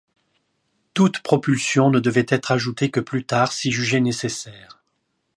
[0.95, 4.81] Toute propulsion ne devait être ajoutée que plus tard si jugé nécessaire.